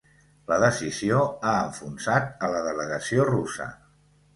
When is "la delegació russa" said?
2.57-3.75